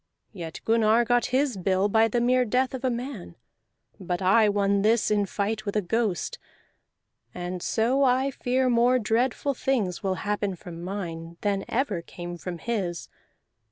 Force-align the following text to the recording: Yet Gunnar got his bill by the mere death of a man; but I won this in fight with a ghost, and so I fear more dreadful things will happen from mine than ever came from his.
Yet 0.33 0.61
Gunnar 0.65 1.05
got 1.05 1.27
his 1.27 1.57
bill 1.57 1.87
by 1.87 2.07
the 2.07 2.19
mere 2.19 2.43
death 2.43 2.73
of 2.73 2.83
a 2.83 2.89
man; 2.89 3.35
but 3.99 4.19
I 4.19 4.49
won 4.49 4.81
this 4.81 5.11
in 5.11 5.27
fight 5.27 5.63
with 5.63 5.75
a 5.75 5.81
ghost, 5.83 6.39
and 7.35 7.61
so 7.61 8.03
I 8.03 8.31
fear 8.31 8.67
more 8.67 8.97
dreadful 8.97 9.53
things 9.53 10.01
will 10.01 10.15
happen 10.25 10.55
from 10.55 10.81
mine 10.81 11.37
than 11.41 11.65
ever 11.67 12.01
came 12.01 12.35
from 12.39 12.57
his. 12.57 13.09